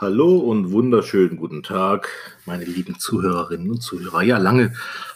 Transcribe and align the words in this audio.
Hallo 0.00 0.36
und 0.36 0.70
wunderschönen 0.70 1.36
guten 1.36 1.64
Tag, 1.64 2.08
meine 2.46 2.64
lieben 2.64 3.00
Zuhörerinnen 3.00 3.68
und 3.68 3.80
Zuhörer. 3.80 4.22
Ja, 4.22 4.38
lange 4.38 4.72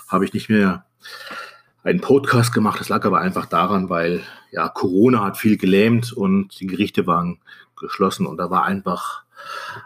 habe 0.08 0.24
ich 0.24 0.34
nicht 0.34 0.48
mehr 0.48 0.86
einen 1.84 2.00
Podcast 2.00 2.52
gemacht. 2.52 2.80
Das 2.80 2.88
lag 2.88 3.04
aber 3.04 3.20
einfach 3.20 3.46
daran, 3.46 3.90
weil 3.90 4.22
ja 4.50 4.68
Corona 4.68 5.22
hat 5.22 5.36
viel 5.36 5.56
gelähmt 5.56 6.12
und 6.12 6.58
die 6.58 6.66
Gerichte 6.66 7.06
waren 7.06 7.38
geschlossen 7.78 8.26
und 8.26 8.38
da 8.38 8.50
war 8.50 8.64
einfach 8.64 9.22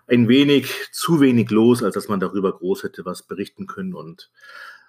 ein 0.07 0.29
wenig 0.29 0.73
zu 0.93 1.21
wenig 1.21 1.51
los, 1.51 1.83
als 1.83 1.93
dass 1.93 2.09
man 2.09 2.19
darüber 2.19 2.55
groß 2.55 2.85
hätte 2.85 3.05
was 3.05 3.23
berichten 3.23 3.67
können 3.67 3.93
und 3.93 4.31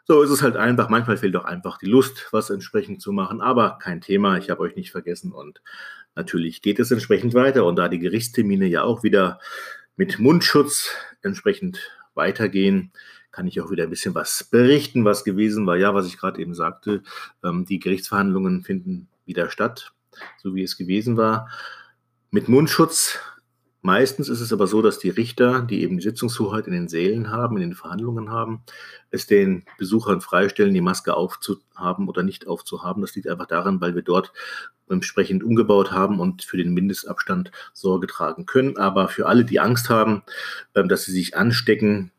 so 0.05 0.21
ist 0.21 0.29
es 0.29 0.41
halt 0.41 0.55
einfach. 0.55 0.87
Manchmal 0.87 1.17
fehlt 1.17 1.35
auch 1.35 1.43
einfach 1.43 1.79
die 1.79 1.85
Lust, 1.85 2.29
was 2.31 2.49
entsprechend 2.49 3.01
zu 3.01 3.11
machen. 3.11 3.41
Aber 3.41 3.77
kein 3.77 3.99
Thema. 3.99 4.37
Ich 4.37 4.49
habe 4.49 4.61
euch 4.61 4.77
nicht 4.77 4.91
vergessen. 4.91 5.33
Und 5.33 5.61
natürlich 6.15 6.61
geht 6.61 6.79
es 6.79 6.91
entsprechend 6.91 7.33
weiter. 7.33 7.65
Und 7.65 7.75
da 7.75 7.89
die 7.89 7.99
Gerichtstermine 7.99 8.67
ja 8.67 8.83
auch 8.83 9.03
wieder 9.03 9.41
mit 9.98 10.20
Mundschutz 10.20 10.91
entsprechend 11.21 11.91
weitergehen, 12.13 12.91
kann 13.31 13.48
ich 13.48 13.59
auch 13.62 13.70
wieder 13.70 13.84
ein 13.84 13.90
bisschen 13.90 14.16
was 14.16 14.45
berichten, 14.45 15.05
was 15.05 15.23
gewesen 15.23 15.67
war. 15.67 15.76
Ja, 15.76 15.94
was 15.94 16.08
ich 16.08 16.17
gerade 16.17 16.41
eben 16.41 16.55
sagte, 16.55 17.04
ähm, 17.44 17.66
die 17.66 17.80
Gerichtsverhandlungen 17.80 18.63
finden 18.63 19.09
wieder 19.26 19.49
statt, 19.49 19.94
so 20.38 20.55
wie 20.55 20.63
es 20.63 20.77
gewesen 20.77 21.18
war. 21.18 21.49
Mit 22.31 22.48
Mundschutz 22.48 23.20
Meistens 23.88 24.27
ist 24.27 24.41
es 24.41 24.52
aber 24.52 24.68
so, 24.68 24.82
dass 24.82 25.00
die 25.00 25.08
Richter, 25.08 25.62
die 25.62 25.82
eben 25.82 25.96
die 25.96 26.04
Sitzungshoheit 26.04 26.68
in 26.68 26.73
den 26.73 26.90
Sälen 26.90 27.32
haben, 27.32 27.55
in 27.55 27.62
den 27.62 27.73
Verhandlungen 27.73 28.30
haben, 28.30 28.62
es 29.12 29.27
den 29.27 29.63
Besuchern 29.77 30.20
freistellen, 30.20 30.73
die 30.73 30.82
Maske 30.82 31.13
aufzuhaben 31.16 32.10
oder 32.10 32.22
nicht 32.22 32.48
aufzuhaben. 32.48 33.00
Das 33.00 33.16
liegt 33.16 33.30
einfach 33.30 33.46
daran, 33.46 33.80
weil 33.80 33.96
wir 33.96 34.02
dort 34.02 34.34
entsprechend 34.90 35.41
umgebaut 35.41 35.94
haben 35.94 36.20
und 36.20 36.44
für 36.44 36.58
den 36.58 36.73
Mindestabstand 36.73 37.50
Sorge 37.72 38.08
tragen 38.08 38.46
können. 38.46 38.76
Aber 38.76 39.08
für 39.08 39.26
alle, 39.26 39.46
die 39.46 39.62
Angst 39.62 39.90
haben, 39.90 40.24
ähm, 40.76 40.90
dass 40.90 41.05
sie 41.05 41.13
sich 41.13 41.38
anstecken 41.38 42.12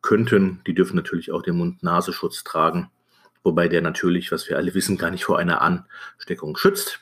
könnten, 0.00 0.62
die 0.66 0.74
dürfen 0.74 0.96
natürlich 0.96 1.30
auch 1.30 1.42
den 1.42 1.58
Mund-Nasenschutz 1.58 2.42
tragen. 2.42 2.90
Wobei 3.42 3.68
der 3.68 3.82
natürlich, 3.82 4.32
was 4.32 4.48
wir 4.48 4.56
alle 4.56 4.72
wissen, 4.72 4.96
gar 4.96 5.10
nicht 5.10 5.24
vor 5.24 5.38
einer 5.38 5.60
Ansteckung 5.60 6.56
schützt 6.56 7.00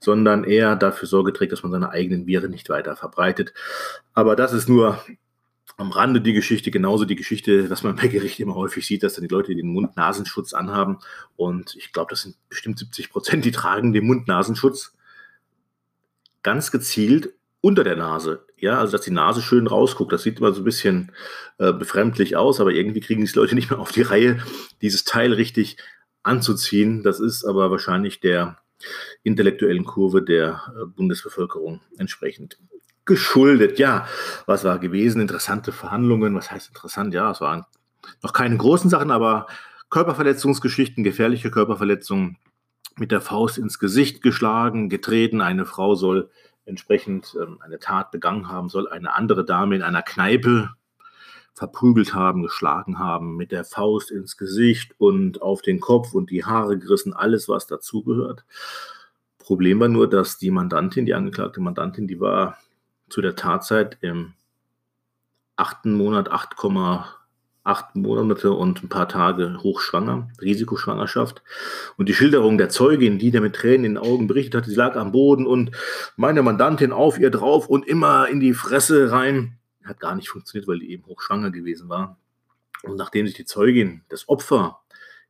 sondern 0.00 0.44
eher 0.44 0.76
dafür 0.76 1.08
Sorge 1.08 1.32
trägt, 1.32 1.52
dass 1.52 1.62
man 1.62 1.72
seine 1.72 1.90
eigenen 1.90 2.26
Viren 2.26 2.50
nicht 2.50 2.68
weiter 2.68 2.96
verbreitet. 2.96 3.52
Aber 4.14 4.36
das 4.36 4.52
ist 4.52 4.68
nur 4.68 5.00
am 5.76 5.90
Rande 5.90 6.20
die 6.20 6.32
Geschichte, 6.32 6.70
genauso 6.70 7.04
die 7.04 7.16
Geschichte, 7.16 7.68
was 7.68 7.82
man 7.82 7.96
bei 7.96 8.08
Gericht 8.08 8.40
immer 8.40 8.54
häufig 8.54 8.86
sieht, 8.86 9.02
dass 9.02 9.14
dann 9.14 9.28
die 9.28 9.34
Leute 9.34 9.54
den 9.54 9.68
Mund-Nasenschutz 9.68 10.54
anhaben. 10.54 10.98
Und 11.36 11.76
ich 11.76 11.92
glaube, 11.92 12.10
das 12.10 12.22
sind 12.22 12.36
bestimmt 12.48 12.78
70 12.78 13.10
Prozent, 13.10 13.44
die 13.44 13.50
tragen 13.50 13.92
den 13.92 14.06
Mund-Nasenschutz 14.06 14.94
ganz 16.42 16.70
gezielt 16.70 17.34
unter 17.60 17.84
der 17.84 17.96
Nase. 17.96 18.46
Ja, 18.56 18.78
also 18.78 18.92
dass 18.92 19.04
die 19.04 19.10
Nase 19.10 19.42
schön 19.42 19.66
rausguckt. 19.66 20.12
Das 20.12 20.22
sieht 20.22 20.38
immer 20.38 20.52
so 20.52 20.62
ein 20.62 20.64
bisschen 20.64 21.12
äh, 21.58 21.72
befremdlich 21.72 22.36
aus, 22.36 22.60
aber 22.60 22.70
irgendwie 22.72 23.00
kriegen 23.00 23.24
die 23.24 23.32
Leute 23.34 23.54
nicht 23.54 23.70
mehr 23.70 23.80
auf 23.80 23.92
die 23.92 24.02
Reihe, 24.02 24.38
dieses 24.80 25.04
Teil 25.04 25.32
richtig 25.32 25.76
anzuziehen. 26.22 27.02
Das 27.02 27.20
ist 27.20 27.44
aber 27.44 27.70
wahrscheinlich 27.70 28.20
der 28.20 28.58
intellektuellen 29.22 29.84
Kurve 29.84 30.22
der 30.22 30.62
äh, 30.68 30.86
Bundesbevölkerung 30.86 31.80
entsprechend 31.98 32.58
geschuldet. 33.04 33.78
Ja, 33.78 34.06
was 34.46 34.64
war 34.64 34.78
gewesen? 34.78 35.20
Interessante 35.20 35.72
Verhandlungen. 35.72 36.34
Was 36.34 36.50
heißt 36.50 36.68
interessant? 36.68 37.14
Ja, 37.14 37.30
es 37.30 37.40
waren 37.40 37.64
noch 38.22 38.32
keine 38.32 38.56
großen 38.56 38.90
Sachen, 38.90 39.10
aber 39.10 39.46
Körperverletzungsgeschichten, 39.90 41.04
gefährliche 41.04 41.50
Körperverletzungen 41.50 42.38
mit 42.96 43.12
der 43.12 43.20
Faust 43.20 43.58
ins 43.58 43.78
Gesicht 43.78 44.22
geschlagen, 44.22 44.88
getreten. 44.88 45.40
Eine 45.40 45.66
Frau 45.66 45.94
soll 45.94 46.30
entsprechend 46.64 47.36
ähm, 47.40 47.58
eine 47.60 47.78
Tat 47.78 48.10
begangen 48.10 48.48
haben, 48.48 48.68
soll 48.68 48.88
eine 48.88 49.14
andere 49.14 49.44
Dame 49.44 49.76
in 49.76 49.82
einer 49.82 50.02
Kneipe 50.02 50.70
verprügelt 51.56 52.12
haben, 52.12 52.42
geschlagen 52.42 52.98
haben, 52.98 53.36
mit 53.36 53.50
der 53.50 53.64
Faust 53.64 54.10
ins 54.10 54.36
Gesicht 54.36 54.94
und 54.98 55.40
auf 55.40 55.62
den 55.62 55.80
Kopf 55.80 56.12
und 56.12 56.30
die 56.30 56.44
Haare 56.44 56.78
gerissen, 56.78 57.14
alles, 57.14 57.48
was 57.48 57.66
dazugehört. 57.66 58.44
Problem 59.38 59.80
war 59.80 59.88
nur, 59.88 60.08
dass 60.08 60.36
die 60.36 60.50
Mandantin, 60.50 61.06
die 61.06 61.14
angeklagte 61.14 61.62
Mandantin, 61.62 62.06
die 62.06 62.20
war 62.20 62.58
zu 63.08 63.22
der 63.22 63.36
Tatzeit 63.36 63.96
im 64.02 64.34
achten 65.56 65.94
Monat 65.94 66.30
8,8 66.30 67.84
Monate 67.94 68.52
und 68.52 68.82
ein 68.82 68.90
paar 68.90 69.08
Tage 69.08 69.56
hochschwanger, 69.62 70.28
Risikoschwangerschaft. 70.42 71.42
Und 71.96 72.10
die 72.10 72.14
Schilderung 72.14 72.58
der 72.58 72.68
Zeugin, 72.68 73.18
die 73.18 73.30
da 73.30 73.40
mit 73.40 73.56
Tränen 73.56 73.86
in 73.86 73.94
den 73.94 73.98
Augen 74.04 74.26
berichtet 74.26 74.56
hat, 74.56 74.64
sie 74.66 74.74
lag 74.74 74.94
am 74.96 75.12
Boden 75.12 75.46
und 75.46 75.70
meine 76.16 76.42
Mandantin 76.42 76.92
auf 76.92 77.18
ihr 77.18 77.30
drauf 77.30 77.66
und 77.66 77.86
immer 77.86 78.28
in 78.28 78.40
die 78.40 78.52
Fresse 78.52 79.10
rein 79.10 79.56
hat 79.86 80.00
gar 80.00 80.14
nicht 80.14 80.28
funktioniert, 80.28 80.68
weil 80.68 80.80
die 80.80 80.90
eben 80.90 81.06
hochschwanger 81.06 81.50
gewesen 81.50 81.88
war. 81.88 82.18
Und 82.82 82.96
nachdem 82.96 83.26
sich 83.26 83.36
die 83.36 83.44
Zeugin, 83.44 84.04
das 84.08 84.28
Opfer, 84.28 84.80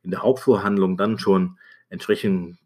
in 0.03 0.11
der 0.11 0.21
Hauptvorhandlung 0.21 0.97
dann 0.97 1.19
schon 1.19 1.57
entsprechend 1.89 2.57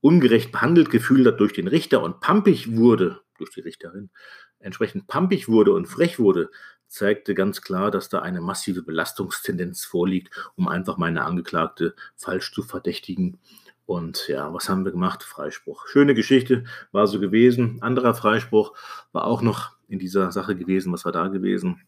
ungerecht 0.00 0.52
behandelt 0.52 0.90
gefühlt 0.90 1.26
hat 1.26 1.40
durch 1.40 1.54
den 1.54 1.68
Richter 1.68 2.02
und 2.02 2.20
pampig 2.20 2.76
wurde, 2.76 3.20
durch 3.38 3.50
die 3.50 3.60
Richterin, 3.60 4.10
entsprechend 4.58 5.06
pampig 5.06 5.48
wurde 5.48 5.72
und 5.72 5.86
frech 5.86 6.18
wurde, 6.18 6.50
zeigte 6.88 7.34
ganz 7.34 7.62
klar, 7.62 7.90
dass 7.90 8.08
da 8.08 8.20
eine 8.20 8.40
massive 8.40 8.82
Belastungstendenz 8.82 9.84
vorliegt, 9.84 10.34
um 10.56 10.68
einfach 10.68 10.96
meine 10.96 11.24
Angeklagte 11.24 11.94
falsch 12.16 12.52
zu 12.52 12.62
verdächtigen. 12.62 13.38
Und 13.86 14.28
ja, 14.28 14.52
was 14.54 14.68
haben 14.68 14.84
wir 14.84 14.92
gemacht? 14.92 15.22
Freispruch. 15.22 15.86
Schöne 15.88 16.14
Geschichte, 16.14 16.64
war 16.92 17.06
so 17.06 17.20
gewesen. 17.20 17.82
Anderer 17.82 18.14
Freispruch 18.14 18.74
war 19.12 19.24
auch 19.24 19.42
noch 19.42 19.73
in 19.88 19.98
dieser 19.98 20.30
Sache 20.32 20.56
gewesen. 20.56 20.92
Was 20.92 21.04
war 21.04 21.12
da 21.12 21.28
gewesen? 21.28 21.82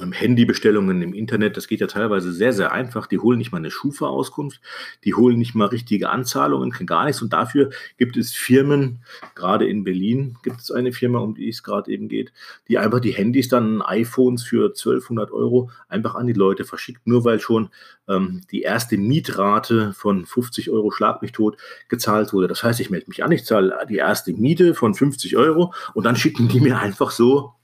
Ähm, 0.00 0.12
Handybestellungen 0.12 1.00
im 1.00 1.14
Internet, 1.14 1.56
das 1.56 1.68
geht 1.68 1.80
ja 1.80 1.86
teilweise 1.86 2.32
sehr, 2.32 2.52
sehr 2.52 2.72
einfach. 2.72 3.06
Die 3.06 3.18
holen 3.18 3.38
nicht 3.38 3.52
mal 3.52 3.58
eine 3.58 3.70
Schufa-Auskunft, 3.70 4.60
die 5.04 5.14
holen 5.14 5.38
nicht 5.38 5.54
mal 5.54 5.66
richtige 5.66 6.10
Anzahlungen, 6.10 6.70
gar 6.86 7.06
nichts. 7.06 7.22
Und 7.22 7.32
dafür 7.32 7.70
gibt 7.96 8.16
es 8.16 8.32
Firmen, 8.32 9.00
gerade 9.34 9.66
in 9.66 9.84
Berlin 9.84 10.36
gibt 10.42 10.60
es 10.60 10.70
eine 10.70 10.92
Firma, 10.92 11.20
um 11.20 11.34
die 11.34 11.48
es 11.48 11.62
gerade 11.62 11.90
eben 11.90 12.08
geht, 12.08 12.32
die 12.68 12.78
einfach 12.78 13.00
die 13.00 13.12
Handys 13.12 13.48
dann, 13.48 13.82
iPhones 13.82 14.42
für 14.42 14.66
1200 14.66 15.30
Euro 15.30 15.70
einfach 15.88 16.14
an 16.14 16.26
die 16.26 16.32
Leute 16.32 16.64
verschickt, 16.64 17.06
nur 17.06 17.24
weil 17.24 17.40
schon 17.40 17.70
ähm, 18.08 18.42
die 18.50 18.62
erste 18.62 18.98
Mietrate 18.98 19.92
von 19.94 20.26
50 20.26 20.70
Euro 20.70 20.90
Schlag 20.90 21.22
mich 21.22 21.32
tot 21.32 21.56
gezahlt 21.88 22.32
wurde. 22.32 22.48
Das 22.48 22.62
heißt, 22.62 22.80
ich 22.80 22.90
melde 22.90 23.06
mich 23.08 23.24
an, 23.24 23.32
ich 23.32 23.44
zahle 23.44 23.86
die 23.88 23.96
erste 23.96 24.32
Miete 24.32 24.74
von 24.74 24.94
50 24.94 25.36
Euro 25.36 25.72
und 25.94 26.04
dann 26.04 26.16
schicken 26.16 26.48
die 26.48 26.60
mir 26.60 26.78
einfach 26.78 27.10
so 27.10 27.54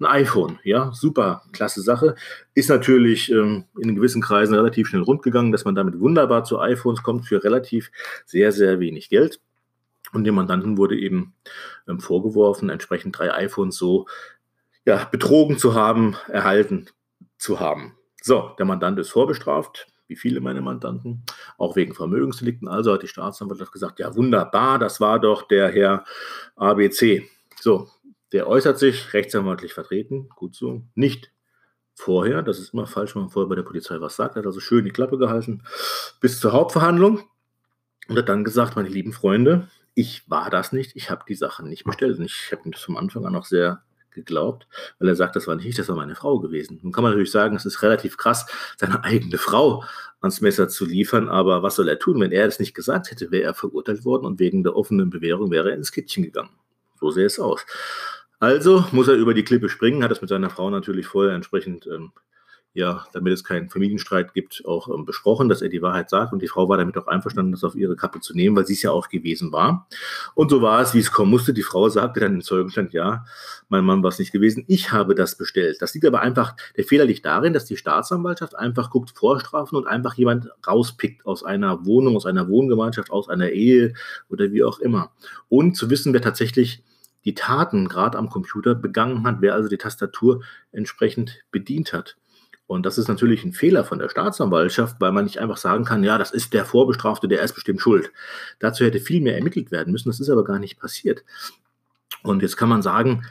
ein 0.00 0.06
iPhone. 0.06 0.58
Ja, 0.64 0.90
super, 0.92 1.42
klasse 1.52 1.82
Sache. 1.82 2.14
Ist 2.54 2.70
natürlich 2.70 3.30
ähm, 3.30 3.64
in 3.78 3.94
gewissen 3.94 4.22
Kreisen 4.22 4.54
relativ 4.54 4.88
schnell 4.88 5.02
rundgegangen, 5.02 5.52
dass 5.52 5.64
man 5.64 5.74
damit 5.74 6.00
wunderbar 6.00 6.44
zu 6.44 6.58
iPhones 6.58 7.02
kommt 7.02 7.26
für 7.26 7.44
relativ 7.44 7.90
sehr, 8.26 8.52
sehr 8.52 8.80
wenig 8.80 9.08
Geld. 9.08 9.40
Und 10.12 10.24
dem 10.24 10.34
Mandanten 10.34 10.76
wurde 10.76 10.98
eben 10.98 11.34
ähm, 11.88 12.00
vorgeworfen, 12.00 12.68
entsprechend 12.68 13.18
drei 13.18 13.32
iPhones 13.32 13.76
so 13.76 14.06
ja, 14.84 15.04
betrogen 15.10 15.58
zu 15.58 15.74
haben, 15.74 16.16
erhalten 16.28 16.88
zu 17.38 17.60
haben. 17.60 17.96
So, 18.20 18.54
der 18.58 18.66
Mandant 18.66 18.98
ist 18.98 19.10
vorbestraft, 19.10 19.86
wie 20.06 20.16
viele 20.16 20.40
meine 20.40 20.60
Mandanten, 20.60 21.22
auch 21.58 21.76
wegen 21.76 21.94
Vermögensdelikten. 21.94 22.68
Also 22.68 22.92
hat 22.92 23.02
die 23.02 23.08
Staatsanwaltschaft 23.08 23.72
gesagt, 23.72 23.98
ja 23.98 24.14
wunderbar, 24.14 24.78
das 24.78 25.00
war 25.00 25.18
doch 25.18 25.48
der 25.48 25.70
Herr 25.70 26.04
ABC. 26.56 27.28
So, 27.60 27.88
der 28.32 28.48
äußert 28.48 28.78
sich 28.78 29.12
rechtsanwaltlich 29.12 29.72
vertreten, 29.72 30.28
gut 30.36 30.54
so, 30.54 30.82
nicht 30.94 31.30
vorher, 31.94 32.42
das 32.42 32.58
ist 32.58 32.72
immer 32.72 32.86
falsch, 32.86 33.14
wenn 33.14 33.22
man 33.22 33.30
vorher 33.30 33.48
bei 33.48 33.56
der 33.56 33.62
Polizei 33.62 34.00
was 34.00 34.16
sagt, 34.16 34.36
er 34.36 34.40
hat 34.40 34.46
also 34.46 34.60
schön 34.60 34.84
die 34.84 34.90
Klappe 34.90 35.18
gehalten 35.18 35.62
bis 36.20 36.40
zur 36.40 36.52
Hauptverhandlung 36.52 37.22
und 38.08 38.18
hat 38.18 38.28
dann 38.28 38.44
gesagt, 38.44 38.76
meine 38.76 38.88
lieben 38.88 39.12
Freunde, 39.12 39.68
ich 39.94 40.28
war 40.30 40.48
das 40.50 40.72
nicht, 40.72 40.96
ich 40.96 41.10
habe 41.10 41.24
die 41.28 41.34
Sachen 41.34 41.68
nicht 41.68 41.84
bestellt 41.84 42.18
und 42.18 42.24
ich 42.24 42.50
habe 42.50 42.62
ihm 42.64 42.72
das 42.72 42.82
vom 42.82 42.96
Anfang 42.96 43.26
an 43.26 43.36
auch 43.36 43.44
sehr 43.44 43.82
geglaubt, 44.10 44.66
weil 44.98 45.08
er 45.08 45.16
sagt, 45.16 45.36
das 45.36 45.46
war 45.46 45.54
nicht 45.54 45.66
ich, 45.66 45.74
das 45.74 45.88
war 45.88 45.96
meine 45.96 46.14
Frau 46.14 46.38
gewesen. 46.38 46.78
Nun 46.82 46.92
kann 46.92 47.02
man 47.02 47.12
natürlich 47.12 47.30
sagen, 47.30 47.56
es 47.56 47.64
ist 47.64 47.82
relativ 47.82 48.16
krass, 48.16 48.46
seine 48.76 49.04
eigene 49.04 49.38
Frau 49.38 49.84
ans 50.20 50.40
Messer 50.40 50.68
zu 50.68 50.84
liefern, 50.84 51.28
aber 51.28 51.62
was 51.62 51.76
soll 51.76 51.88
er 51.88 51.98
tun? 51.98 52.20
Wenn 52.20 52.32
er 52.32 52.46
es 52.46 52.58
nicht 52.58 52.74
gesagt 52.74 53.10
hätte, 53.10 53.30
wäre 53.30 53.44
er 53.44 53.54
verurteilt 53.54 54.04
worden 54.04 54.26
und 54.26 54.38
wegen 54.38 54.62
der 54.62 54.76
offenen 54.76 55.10
Bewährung 55.10 55.50
wäre 55.50 55.70
er 55.70 55.76
ins 55.76 55.92
Kittchen 55.92 56.22
gegangen. 56.22 56.50
So 57.00 57.10
sähe 57.10 57.26
es 57.26 57.40
aus. 57.40 57.64
Also 58.42 58.84
muss 58.90 59.06
er 59.06 59.14
über 59.14 59.34
die 59.34 59.44
Klippe 59.44 59.68
springen, 59.68 60.02
hat 60.02 60.10
das 60.10 60.20
mit 60.20 60.28
seiner 60.28 60.50
Frau 60.50 60.68
natürlich 60.68 61.06
vorher 61.06 61.32
entsprechend, 61.32 61.86
ähm, 61.86 62.10
ja, 62.74 63.06
damit 63.12 63.32
es 63.32 63.44
keinen 63.44 63.70
Familienstreit 63.70 64.34
gibt, 64.34 64.64
auch 64.66 64.88
ähm, 64.88 65.04
besprochen, 65.04 65.48
dass 65.48 65.62
er 65.62 65.68
die 65.68 65.80
Wahrheit 65.80 66.10
sagt. 66.10 66.32
Und 66.32 66.42
die 66.42 66.48
Frau 66.48 66.68
war 66.68 66.76
damit 66.76 66.98
auch 66.98 67.06
einverstanden, 67.06 67.52
das 67.52 67.62
auf 67.62 67.76
ihre 67.76 67.94
Kappe 67.94 68.18
zu 68.18 68.34
nehmen, 68.34 68.56
weil 68.56 68.66
sie 68.66 68.72
es 68.72 68.82
ja 68.82 68.90
auch 68.90 69.08
gewesen 69.08 69.52
war. 69.52 69.86
Und 70.34 70.50
so 70.50 70.60
war 70.60 70.80
es, 70.80 70.92
wie 70.92 70.98
es 70.98 71.12
kommen 71.12 71.30
musste. 71.30 71.54
Die 71.54 71.62
Frau 71.62 71.88
sagte 71.88 72.18
dann 72.18 72.34
im 72.34 72.40
Zeugenstand, 72.40 72.92
ja, 72.92 73.24
mein 73.68 73.84
Mann 73.84 74.02
war 74.02 74.08
es 74.08 74.18
nicht 74.18 74.32
gewesen, 74.32 74.64
ich 74.66 74.90
habe 74.90 75.14
das 75.14 75.36
bestellt. 75.36 75.76
Das 75.80 75.94
liegt 75.94 76.06
aber 76.06 76.20
einfach, 76.20 76.56
der 76.76 76.82
Fehler 76.82 77.04
liegt 77.04 77.24
darin, 77.24 77.52
dass 77.52 77.66
die 77.66 77.76
Staatsanwaltschaft 77.76 78.56
einfach 78.58 78.90
guckt, 78.90 79.12
Vorstrafen 79.16 79.78
und 79.78 79.86
einfach 79.86 80.14
jemand 80.14 80.48
rauspickt 80.66 81.26
aus 81.26 81.44
einer 81.44 81.86
Wohnung, 81.86 82.16
aus 82.16 82.26
einer 82.26 82.48
Wohngemeinschaft, 82.48 83.12
aus 83.12 83.28
einer 83.28 83.50
Ehe 83.50 83.94
oder 84.30 84.50
wie 84.50 84.64
auch 84.64 84.80
immer. 84.80 85.12
Und 85.48 85.76
zu 85.76 85.90
wissen, 85.90 86.12
wer 86.12 86.22
tatsächlich 86.22 86.82
die 87.24 87.34
Taten 87.34 87.88
gerade 87.88 88.18
am 88.18 88.28
Computer 88.28 88.74
begangen 88.74 89.24
hat, 89.24 89.36
wer 89.40 89.54
also 89.54 89.68
die 89.68 89.78
Tastatur 89.78 90.42
entsprechend 90.72 91.44
bedient 91.50 91.92
hat. 91.92 92.16
Und 92.66 92.86
das 92.86 92.96
ist 92.96 93.08
natürlich 93.08 93.44
ein 93.44 93.52
Fehler 93.52 93.84
von 93.84 93.98
der 93.98 94.08
Staatsanwaltschaft, 94.08 94.96
weil 94.98 95.12
man 95.12 95.24
nicht 95.24 95.38
einfach 95.38 95.58
sagen 95.58 95.84
kann, 95.84 96.04
ja, 96.04 96.16
das 96.16 96.30
ist 96.30 96.54
der 96.54 96.64
Vorbestrafte, 96.64 97.28
der 97.28 97.42
ist 97.42 97.54
bestimmt 97.54 97.80
schuld. 97.80 98.10
Dazu 98.60 98.84
hätte 98.84 98.98
viel 98.98 99.20
mehr 99.20 99.36
ermittelt 99.36 99.70
werden 99.70 99.92
müssen. 99.92 100.08
Das 100.08 100.20
ist 100.20 100.30
aber 100.30 100.44
gar 100.44 100.58
nicht 100.58 100.80
passiert. 100.80 101.22
Und 102.22 102.40
jetzt 102.40 102.56
kann 102.56 102.68
man 102.68 102.80
sagen, 102.80 103.24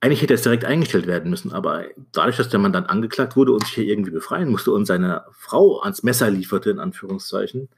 eigentlich 0.00 0.22
hätte 0.22 0.34
er 0.34 0.40
direkt 0.40 0.64
eingestellt 0.64 1.06
werden 1.06 1.30
müssen, 1.30 1.52
aber 1.52 1.84
dadurch, 2.12 2.36
dass 2.36 2.48
der 2.48 2.60
Mann 2.60 2.72
dann 2.72 2.86
angeklagt 2.86 3.36
wurde 3.36 3.52
und 3.52 3.64
sich 3.64 3.74
hier 3.74 3.84
irgendwie 3.84 4.10
befreien 4.10 4.48
musste 4.48 4.72
und 4.72 4.86
seine 4.86 5.24
Frau 5.32 5.80
ans 5.80 6.02
Messer 6.02 6.30
lieferte, 6.30 6.70
in 6.70 6.78
Anführungszeichen, 6.78 7.68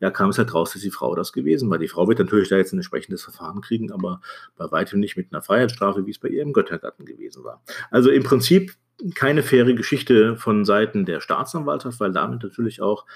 ja, 0.00 0.10
kam 0.10 0.30
es 0.30 0.38
halt 0.38 0.54
raus, 0.54 0.72
dass 0.72 0.82
die 0.82 0.90
Frau 0.90 1.14
das 1.14 1.32
gewesen 1.32 1.70
war. 1.70 1.78
Die 1.78 1.88
Frau 1.88 2.08
wird 2.08 2.18
natürlich 2.18 2.48
da 2.48 2.56
jetzt 2.56 2.72
ein 2.72 2.78
entsprechendes 2.78 3.22
Verfahren 3.22 3.60
kriegen, 3.60 3.92
aber 3.92 4.20
bei 4.56 4.70
weitem 4.70 4.98
nicht 4.98 5.16
mit 5.16 5.32
einer 5.32 5.42
Freiheitsstrafe, 5.42 6.06
wie 6.06 6.10
es 6.10 6.18
bei 6.18 6.28
ihrem 6.28 6.52
Göttergarten 6.52 7.04
gewesen 7.04 7.44
war. 7.44 7.62
Also 7.90 8.10
im 8.10 8.22
Prinzip 8.22 8.74
keine 9.14 9.42
faire 9.42 9.72
Geschichte 9.74 10.36
von 10.36 10.64
Seiten 10.64 11.04
der 11.04 11.20
Staatsanwaltschaft, 11.20 12.00
weil 12.00 12.12
damit 12.12 12.42
natürlich 12.42 12.82
auch 12.82 13.06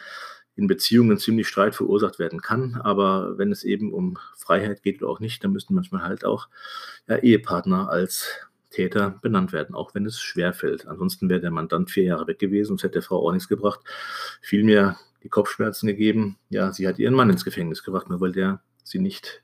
in 0.56 0.66
Beziehungen 0.66 1.18
ziemlich 1.18 1.48
Streit 1.48 1.74
verursacht 1.74 2.18
werden 2.18 2.40
kann. 2.40 2.80
Aber 2.82 3.38
wenn 3.38 3.50
es 3.50 3.64
eben 3.64 3.92
um 3.92 4.18
Freiheit 4.36 4.82
geht 4.82 5.02
oder 5.02 5.10
auch 5.10 5.20
nicht, 5.20 5.42
dann 5.42 5.52
müssen 5.52 5.74
manchmal 5.74 6.02
halt 6.02 6.24
auch 6.24 6.48
ja, 7.08 7.16
Ehepartner 7.16 7.88
als 7.88 8.28
Täter 8.70 9.18
benannt 9.22 9.52
werden, 9.52 9.74
auch 9.74 9.94
wenn 9.94 10.04
es 10.04 10.20
schwerfällt. 10.20 10.86
Ansonsten 10.86 11.28
wäre 11.28 11.40
der 11.40 11.50
Mandant 11.50 11.90
vier 11.90 12.04
Jahre 12.04 12.26
weg 12.26 12.38
gewesen 12.38 12.72
und 12.72 12.80
es 12.80 12.82
hätte 12.84 12.94
der 12.94 13.02
Frau 13.02 13.26
auch 13.26 13.32
nichts 13.32 13.48
gebracht. 13.48 13.80
Vielmehr 14.42 14.96
die 15.24 15.28
Kopfschmerzen 15.28 15.88
gegeben. 15.88 16.36
Ja, 16.50 16.72
sie 16.72 16.86
hat 16.86 16.98
ihren 16.98 17.14
Mann 17.14 17.30
ins 17.30 17.44
Gefängnis 17.44 17.82
gebracht, 17.82 18.08
nur 18.08 18.20
weil 18.20 18.32
der 18.32 18.60
sie 18.84 19.00
nicht 19.00 19.42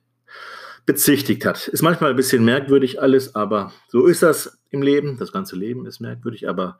bezichtigt 0.86 1.44
hat. 1.44 1.66
Ist 1.68 1.82
manchmal 1.82 2.10
ein 2.10 2.16
bisschen 2.16 2.44
merkwürdig 2.44 3.00
alles, 3.02 3.34
aber 3.34 3.72
so 3.88 4.06
ist 4.06 4.22
das 4.22 4.60
im 4.70 4.82
Leben. 4.82 5.16
Das 5.18 5.32
ganze 5.32 5.56
Leben 5.56 5.86
ist 5.86 6.00
merkwürdig, 6.00 6.48
aber 6.48 6.78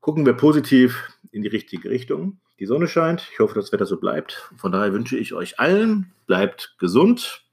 gucken 0.00 0.26
wir 0.26 0.32
positiv 0.32 1.10
in 1.30 1.42
die 1.42 1.48
richtige 1.48 1.90
Richtung. 1.90 2.40
Die 2.58 2.66
Sonne 2.66 2.88
scheint. 2.88 3.28
Ich 3.32 3.38
hoffe, 3.38 3.54
das 3.54 3.72
Wetter 3.72 3.86
so 3.86 3.98
bleibt. 3.98 4.50
Von 4.56 4.72
daher 4.72 4.92
wünsche 4.92 5.18
ich 5.18 5.34
euch 5.34 5.60
allen, 5.60 6.12
bleibt 6.26 6.76
gesund 6.78 7.44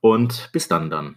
und 0.00 0.50
bis 0.52 0.68
dann 0.68 0.90
dann. 0.90 1.16